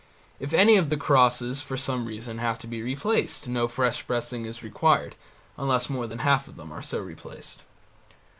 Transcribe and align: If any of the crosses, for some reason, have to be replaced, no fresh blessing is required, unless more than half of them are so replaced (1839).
If 0.39 0.51
any 0.51 0.77
of 0.77 0.89
the 0.89 0.97
crosses, 0.97 1.61
for 1.61 1.77
some 1.77 2.07
reason, 2.07 2.39
have 2.39 2.57
to 2.57 2.67
be 2.67 2.81
replaced, 2.81 3.47
no 3.47 3.67
fresh 3.67 4.01
blessing 4.07 4.45
is 4.45 4.63
required, 4.63 5.15
unless 5.57 5.91
more 5.91 6.07
than 6.07 6.17
half 6.25 6.47
of 6.47 6.57
them 6.57 6.71
are 6.71 6.81
so 6.81 6.97
replaced 6.97 7.57
(1839). 7.57 7.67